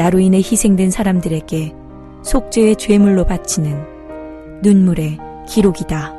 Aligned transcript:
나로 0.00 0.18
인해 0.18 0.38
희생된 0.38 0.90
사람들에게 0.90 1.74
속죄의 2.24 2.76
죄물로 2.76 3.26
바치는 3.26 4.62
눈물의 4.62 5.18
기록이다. 5.46 6.14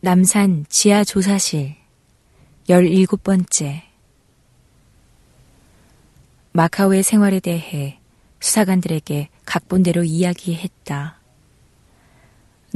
남산 0.00 0.64
지하 0.70 1.04
조사실 1.04 1.74
17번째 2.70 3.82
마카오의 6.52 7.02
생활에 7.02 7.38
대해 7.40 7.98
수사관들에게 8.40 9.28
각본대로 9.44 10.04
이야기했다. 10.04 11.17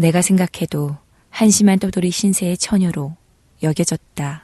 내가 0.02 0.20
생각해도 0.20 0.96
한심한 1.30 1.78
떠돌이 1.78 2.10
신세의 2.10 2.58
처녀로 2.58 3.16
여겨졌다. 3.62 4.42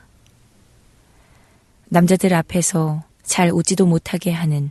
남자들 1.87 2.33
앞에서 2.33 3.03
잘 3.25 3.51
웃지도 3.51 3.85
못하게 3.85 4.31
하는 4.31 4.71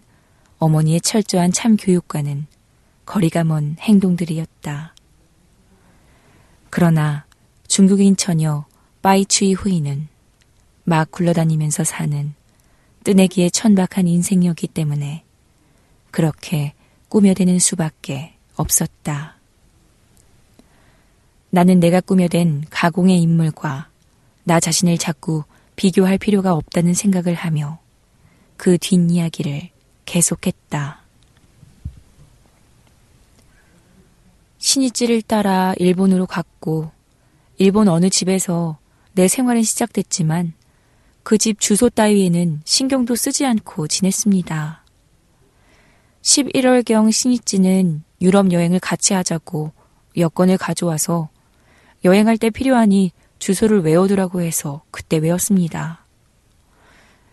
어머니의 0.60 1.02
철저한 1.02 1.52
참 1.52 1.76
교육과는 1.76 2.48
거리가 3.06 3.44
먼 3.44 3.76
행동들이었다. 3.80 4.96
그러나 6.70 7.26
중국인 7.68 8.16
처녀 8.16 8.66
빠이추이 9.02 9.54
후이는 9.54 10.08
막 10.86 11.12
굴러다니면서 11.12 11.84
사는 11.84 12.34
뜨내기에 13.04 13.50
천박한 13.50 14.08
인생이었기 14.08 14.68
때문에 14.68 15.26
그렇게 16.12 16.74
꾸며대는 17.10 17.60
수밖에 17.60 18.36
없었다. 18.56 19.37
나는 21.50 21.80
내가 21.80 22.02
꾸며댄 22.02 22.66
가공의 22.70 23.22
인물과 23.22 23.90
나 24.44 24.60
자신을 24.60 24.98
자꾸 24.98 25.44
비교할 25.76 26.18
필요가 26.18 26.54
없다는 26.54 26.94
생각을 26.94 27.34
하며 27.34 27.80
그 28.56 28.78
뒷이야기를 28.78 29.70
계속했다. 30.06 31.02
신이찌를 34.58 35.22
따라 35.22 35.74
일본으로 35.78 36.26
갔고 36.26 36.92
일본 37.58 37.88
어느 37.88 38.10
집에서 38.10 38.78
내 39.14 39.28
생활은 39.28 39.64
시작됐지만 39.64 40.54
그 41.28 41.38
집 41.38 41.60
주소 41.60 41.90
따위에는 41.90 42.62
신경도 42.64 43.18
쓰지 43.18 43.46
않고 43.46 43.90
지냈습니다. 43.90 44.82
11월경 46.22 47.12
신이찌는 47.12 48.04
유럽 48.22 48.54
여행을 48.54 48.80
같이 48.80 49.14
하자고 49.14 49.74
여권을 50.16 50.58
가져와서 50.58 51.28
여행할 52.04 52.38
때 52.38 52.50
필요하니 52.50 53.12
주소를 53.40 53.82
외워두라고 53.82 54.42
해서 54.42 54.82
그때 54.92 55.18
외웠습니다. 55.18 56.06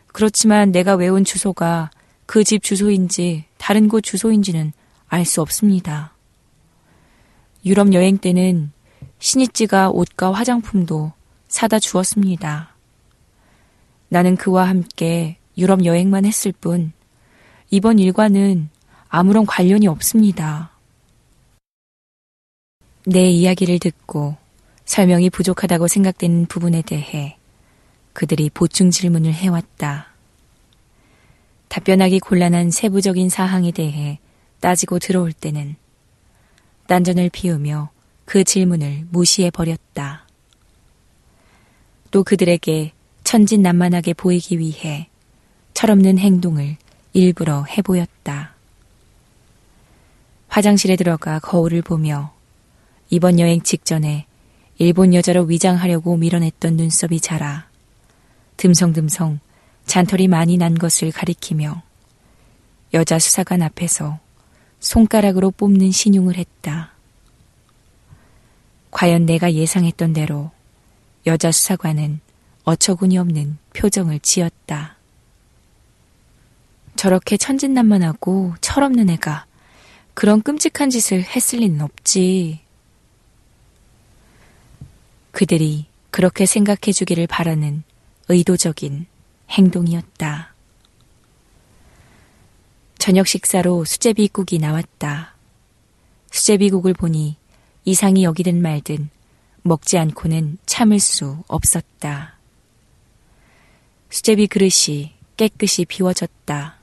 그렇지만 0.09 0.73
내가 0.73 0.95
외운 0.95 1.25
주소가 1.25 1.91
그 2.27 2.45
집 2.45 2.63
주소인지 2.63 3.45
다른 3.59 3.89
곳 3.89 4.01
주소인지는 4.03 4.73
알 5.09 5.25
수 5.25 5.41
없습니다. 5.43 6.15
유럽 7.65 7.93
여행 7.93 8.19
때는 8.19 8.73
신이찌가 9.19 9.91
옷과 9.91 10.33
화장품도 10.33 11.13
사다 11.49 11.79
주었습니다. 11.79 12.75
나는 14.09 14.37
그와 14.37 14.69
함께 14.69 15.39
유럽 15.57 15.85
여행만 15.85 16.25
했을 16.25 16.53
뿐 16.53 16.93
이번 17.71 17.99
일과는 17.99 18.69
아무런 19.09 19.47
관련이 19.47 19.87
없습니다. 19.87 20.71
내 23.07 23.29
이야기를 23.29 23.79
듣고 23.79 24.37
설명이 24.85 25.31
부족하다고 25.31 25.89
생각되는 25.89 26.47
부분에 26.47 26.83
대해 26.83 27.37
그들이 28.13 28.51
보충 28.51 28.91
질문을 28.91 29.33
해왔다. 29.33 30.09
답변하기 31.69 32.21
곤란한 32.21 32.71
세부적인 32.71 33.29
사항에 33.29 33.73
대해 33.73 34.19
따지고 34.61 34.99
들어올 34.99 35.33
때는 35.33 35.77
딴전을 36.87 37.31
피우며 37.31 37.91
그 38.25 38.45
질문을 38.45 39.07
무시해 39.11 39.51
버렸다. 39.51 40.27
또 42.11 42.23
그들에게 42.23 42.93
천진난만하게 43.25 44.15
보이기 44.15 44.59
위해 44.59 45.09
철없는 45.73 46.19
행동을 46.19 46.77
일부러 47.13 47.65
해보였다. 47.65 48.55
화장실에 50.49 50.95
들어가 50.95 51.41
거울을 51.41 51.83
보며 51.83 52.33
이번 53.11 53.41
여행 53.41 53.61
직전에 53.61 54.27
일본 54.79 55.15
여자로 55.15 55.45
위장하려고 55.45 56.17
밀어냈던 56.17 56.77
눈썹이 56.77 57.21
자라 57.21 57.69
듬성듬성 58.57 59.41
잔털이 59.87 60.29
많이 60.29 60.57
난 60.57 60.75
것을 60.75 61.13
가리키며 61.13 61.83
여자 62.95 63.19
수사관 63.19 63.63
앞에서 63.63 64.19
손가락으로 64.81 65.51
뽑는 65.51 65.91
신용을 65.91 66.37
했다. 66.37 66.93
과연 68.91 69.27
내가 69.27 69.53
예상했던 69.53 70.13
대로 70.13 70.51
여자 71.27 71.51
수사관은 71.51 72.21
어처구니 72.65 73.19
없는 73.19 73.59
표정을 73.75 74.21
지었다. 74.21 74.97
저렇게 76.97 77.37
천진난만하고 77.37 78.55
철없는 78.61 79.11
애가 79.11 79.47
그런 80.15 80.43
끔찍한 80.43 80.91
짓을 80.91 81.23
했을 81.23 81.59
리는 81.61 81.81
없지. 81.81 82.64
그들이 85.35 85.87
그렇게 86.13 86.47
생각해 86.47 86.93
주기를 86.95 87.27
바라는 87.27 87.83
의도적인 88.29 89.07
행동이었다. 89.51 90.55
저녁 92.99 93.27
식사로 93.27 93.85
수제비국이 93.85 94.59
나왔다. 94.61 95.35
수제비국을 96.31 96.95
보니 96.95 97.37
이상이 97.85 98.23
여기든 98.23 98.63
말든 98.63 99.11
먹지 99.63 99.99
않고는 99.99 100.59
참을 100.67 101.01
수 101.01 101.43
없었다. 101.49 102.39
수제비 104.11 104.47
그릇이 104.47 105.15
깨끗이 105.37 105.85
비워졌다. 105.85 106.77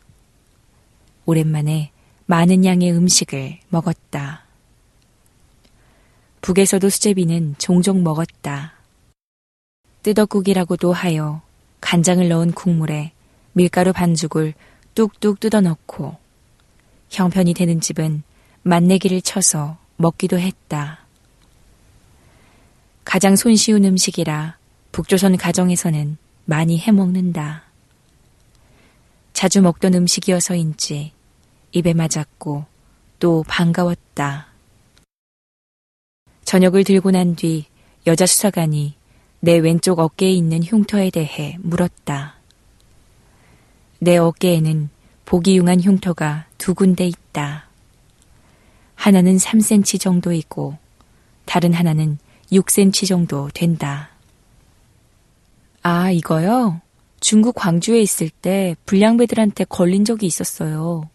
오랜만에 1.25 1.91
많은 2.25 2.65
양의 2.65 2.91
음식을 2.91 3.59
먹었다. 3.69 4.43
북에서도 6.41 6.89
수제비는 6.89 7.55
종종 7.59 8.03
먹었다. 8.03 8.73
뜨덕국이라고도 10.01 10.91
하여 10.91 11.41
간장을 11.81 12.27
넣은 12.27 12.51
국물에 12.51 13.11
밀가루 13.53 13.93
반죽을 13.93 14.55
뚝뚝 14.95 15.39
뜯어 15.39 15.61
넣고 15.61 16.17
형편이 17.11 17.53
되는 17.53 17.79
집은 17.79 18.23
맛내기를 18.63 19.21
쳐서 19.21 19.77
먹기도 19.97 20.39
했다. 20.39 20.99
가장 23.05 23.35
손쉬운 23.35 23.85
음식이라 23.85 24.57
북조선 24.91 25.37
가정에서는 25.37 26.17
많이 26.45 26.79
해먹는다. 26.79 27.63
자주 29.33 29.61
먹던 29.61 29.93
음식이어서인지 29.93 31.11
입에 31.71 31.93
맞았고 31.93 32.65
또 33.19 33.43
반가웠다. 33.47 34.50
저녁을 36.51 36.83
들고 36.83 37.11
난 37.11 37.33
뒤 37.37 37.63
여자 38.05 38.25
수사관이 38.25 38.95
내 39.39 39.57
왼쪽 39.57 39.99
어깨에 39.99 40.31
있는 40.31 40.61
흉터에 40.61 41.09
대해 41.09 41.55
물었다. 41.61 42.35
내 43.99 44.17
어깨에는 44.17 44.89
보기 45.23 45.57
흉한 45.57 45.79
흉터가 45.79 46.47
두 46.57 46.73
군데 46.73 47.07
있다. 47.07 47.69
하나는 48.95 49.37
3cm 49.37 49.97
정도이고 49.97 50.75
다른 51.45 51.71
하나는 51.71 52.17
6cm 52.51 53.07
정도 53.07 53.49
된다. 53.53 54.09
아, 55.83 56.11
이거요? 56.11 56.81
중국 57.21 57.55
광주에 57.55 58.01
있을 58.01 58.29
때 58.29 58.75
불량배들한테 58.85 59.63
걸린 59.69 60.03
적이 60.03 60.25
있었어요. 60.25 61.09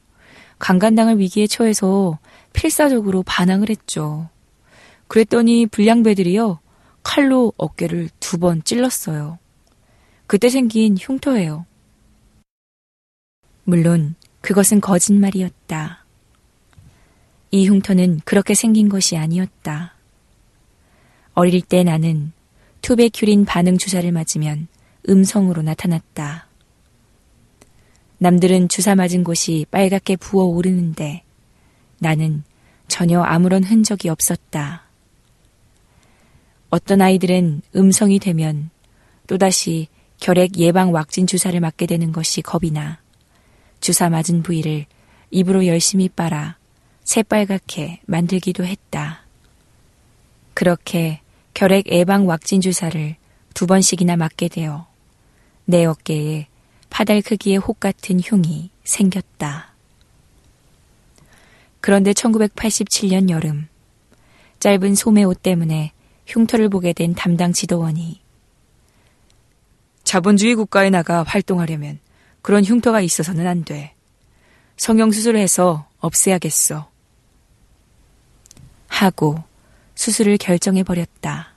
강간당할 0.58 1.18
위기에 1.18 1.46
처해서 1.46 2.18
필사적으로 2.54 3.22
반항을 3.22 3.68
했죠. 3.68 4.30
그랬더니 5.08 5.66
불량배들이요. 5.66 6.60
칼로 7.02 7.52
어깨를 7.56 8.10
두 8.20 8.38
번 8.38 8.62
찔렀어요. 8.64 9.38
그때 10.26 10.48
생긴 10.48 10.96
흉터예요. 10.98 11.66
물론 13.64 14.14
그것은 14.40 14.80
거짓말이었다. 14.80 16.04
이 17.52 17.68
흉터는 17.68 18.20
그렇게 18.24 18.54
생긴 18.54 18.88
것이 18.88 19.16
아니었다. 19.16 19.94
어릴 21.34 21.62
때 21.62 21.84
나는 21.84 22.32
투베큐린 22.82 23.44
반응 23.44 23.78
주사를 23.78 24.10
맞으면 24.10 24.68
음성으로 25.08 25.62
나타났다. 25.62 26.48
남들은 28.18 28.68
주사 28.68 28.94
맞은 28.94 29.24
곳이 29.24 29.66
빨갛게 29.70 30.16
부어오르는데 30.16 31.22
나는 31.98 32.42
전혀 32.88 33.20
아무런 33.22 33.62
흔적이 33.62 34.08
없었다. 34.08 34.85
어떤 36.76 37.00
아이들은 37.00 37.62
음성이 37.74 38.18
되면 38.18 38.68
또다시 39.26 39.88
결핵 40.20 40.58
예방 40.58 40.92
왁진 40.92 41.26
주사를 41.26 41.58
맞게 41.58 41.86
되는 41.86 42.12
것이 42.12 42.42
겁이 42.42 42.70
나 42.70 43.00
주사 43.80 44.10
맞은 44.10 44.42
부위를 44.42 44.84
입으로 45.30 45.66
열심히 45.66 46.10
빨아 46.10 46.58
새빨갛게 47.02 48.02
만들기도 48.04 48.66
했다. 48.66 49.22
그렇게 50.52 51.22
결핵 51.54 51.88
예방 51.88 52.28
왁진 52.28 52.60
주사를 52.60 53.16
두 53.54 53.66
번씩이나 53.66 54.16
맞게 54.16 54.48
되어 54.48 54.86
내 55.64 55.86
어깨에 55.86 56.46
파달 56.90 57.22
크기의 57.22 57.56
혹 57.56 57.80
같은 57.80 58.20
흉이 58.20 58.68
생겼다. 58.84 59.72
그런데 61.80 62.12
1987년 62.12 63.30
여름, 63.30 63.66
짧은 64.60 64.94
소매 64.94 65.22
옷 65.22 65.42
때문에 65.42 65.92
흉터를 66.26 66.68
보게 66.68 66.92
된 66.92 67.14
담당 67.14 67.52
지도원이 67.52 68.20
자본주의 70.04 70.54
국가에 70.54 70.90
나가 70.90 71.22
활동하려면 71.22 71.98
그런 72.42 72.64
흉터가 72.64 73.00
있어서는 73.00 73.46
안 73.46 73.64
돼. 73.64 73.94
성형수술을 74.76 75.40
해서 75.40 75.88
없애야겠어. 75.98 76.88
하고 78.86 79.42
수술을 79.96 80.36
결정해버렸다. 80.36 81.54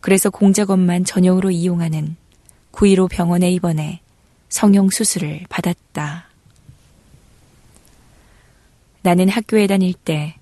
그래서 0.00 0.30
공작원만 0.30 1.04
전용으로 1.04 1.50
이용하는 1.50 2.16
9.15 2.72 3.10
병원에 3.10 3.50
입원해 3.50 4.00
성형수술을 4.48 5.44
받았다. 5.48 6.28
나는 9.02 9.28
학교에 9.28 9.66
다닐 9.66 9.92
때 9.92 10.36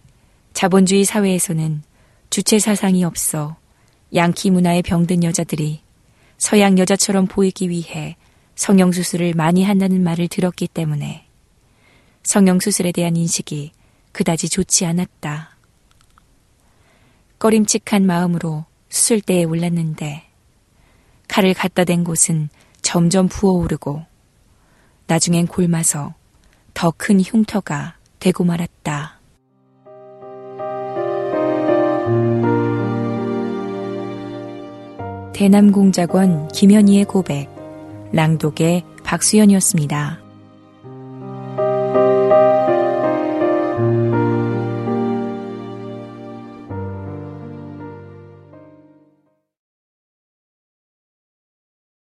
자본주의 0.52 1.04
사회에서는 1.04 1.82
주체 2.30 2.58
사상이 2.58 3.04
없어 3.04 3.56
양키 4.14 4.50
문화에 4.50 4.82
병든 4.82 5.24
여자들이 5.24 5.80
서양 6.36 6.78
여자처럼 6.78 7.26
보이기 7.26 7.68
위해 7.68 8.16
성형수술을 8.54 9.34
많이 9.34 9.64
한다는 9.64 10.02
말을 10.02 10.28
들었기 10.28 10.68
때문에 10.68 11.26
성형수술에 12.22 12.92
대한 12.92 13.16
인식이 13.16 13.72
그다지 14.12 14.48
좋지 14.48 14.84
않았다. 14.86 15.56
꺼림칙한 17.38 18.04
마음으로 18.04 18.64
수술대에 18.88 19.44
올랐는데 19.44 20.24
칼을 21.28 21.54
갖다 21.54 21.84
댄 21.84 22.04
곳은 22.04 22.48
점점 22.82 23.28
부어오르고 23.28 24.04
나중엔 25.06 25.46
골마서 25.46 26.14
더 26.74 26.90
큰 26.90 27.20
흉터가 27.20 27.96
되고 28.18 28.44
말았다. 28.44 29.17
대남공작원 35.38 36.48
김현희의 36.48 37.04
고백, 37.04 37.48
랑독의 38.10 38.82
박수연이었습니다. 39.04 40.27